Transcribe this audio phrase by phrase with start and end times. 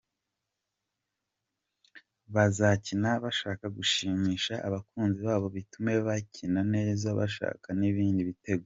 [2.33, 8.59] Bazakina bashaka gushimisha abakunzi babo bitume bakina neza bashaka n’ibindi bitego.